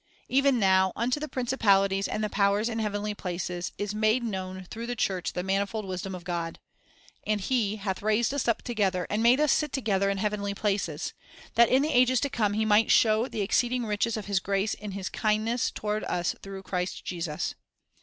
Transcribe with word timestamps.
Even 0.29 0.57
now, 0.57 0.91
"unto 0.95 1.19
the 1.19 1.27
principalities 1.27 2.07
and 2.07 2.23
the 2.23 2.27
powers 2.31 2.69
in 2.69 2.77
the 2.79 2.81
heavenly 2.81 3.13
places" 3.13 3.71
is 3.77 3.93
"made 3.93 4.23
known 4.23 4.63
through 4.63 4.87
the 4.87 4.93
"The 4.93 4.95
Glory 4.95 5.21
church 5.21 5.33
the 5.33 5.43
manifold 5.43 5.85
wisdom 5.85 6.15
of 6.15 6.23
God." 6.23 6.57
And 7.27 7.39
He 7.39 7.75
"hath 7.75 7.99
Mysterv" 7.99 8.05
raised 8.05 8.33
us 8.33 8.47
up 8.47 8.63
together, 8.63 9.05
and 9.11 9.21
made 9.21 9.39
us 9.39 9.51
sit 9.51 9.71
together 9.71 10.09
in 10.09 10.17
heavenly 10.17 10.55
places;... 10.55 11.13
that 11.53 11.69
in 11.69 11.83
the 11.83 11.93
ages 11.93 12.19
to 12.21 12.29
come 12.31 12.53
He 12.53 12.65
might 12.65 12.89
show 12.89 13.27
the 13.27 13.41
exceeding 13.41 13.85
riches 13.85 14.17
of 14.17 14.25
His 14.25 14.39
grace 14.39 14.73
in 14.73 14.93
His 14.93 15.07
kindness 15.07 15.69
toward 15.69 16.03
us 16.05 16.33
through 16.41 16.63
Christ 16.63 17.05
Jesus." 17.05 17.53